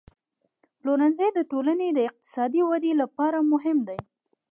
[0.79, 3.99] پلورنځی د ټولنې د اقتصادي ودې لپاره مهم دی.